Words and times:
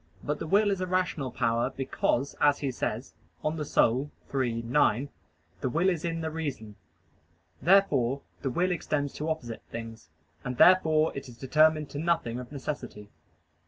But 0.23 0.39
the 0.39 0.47
will 0.47 0.71
is 0.71 0.81
a 0.81 0.87
rational 0.87 1.29
power, 1.29 1.69
because, 1.69 2.35
as 2.41 2.57
he 2.57 2.71
says 2.71 3.13
(De 3.43 3.47
Anima 3.49 4.07
iii, 4.35 4.63
9), 4.63 5.09
"the 5.59 5.69
will 5.69 5.89
is 5.89 6.03
in 6.03 6.21
the 6.21 6.31
reason." 6.31 6.75
Therefore 7.61 8.23
the 8.41 8.49
will 8.49 8.71
extends 8.71 9.13
to 9.13 9.29
opposite 9.29 9.61
things, 9.69 10.09
and 10.43 10.57
therefore 10.57 11.15
it 11.15 11.29
is 11.29 11.37
determined 11.37 11.91
to 11.91 11.99
nothing 11.99 12.39
of 12.39 12.51
necessity. 12.51 13.09